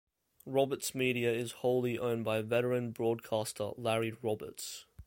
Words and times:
Roberts 0.47 0.95
Media 0.95 1.31
is 1.31 1.51
wholly 1.61 1.99
owned 1.99 2.25
by 2.25 2.41
veteran 2.41 2.89
broadcaster 2.89 3.69
Larry 3.77 4.13
Roberts. 4.23 4.87